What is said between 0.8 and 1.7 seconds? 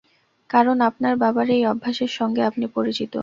আপনার বাবার এই